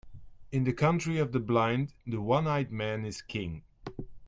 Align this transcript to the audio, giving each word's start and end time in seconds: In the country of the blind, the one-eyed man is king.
In 0.51 0.63
the 0.63 0.73
country 0.73 1.19
of 1.19 1.31
the 1.31 1.39
blind, 1.39 1.93
the 2.07 2.19
one-eyed 2.19 2.71
man 2.71 3.05
is 3.05 3.21
king. 3.21 3.61